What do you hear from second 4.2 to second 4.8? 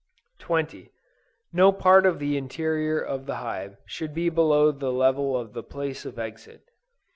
below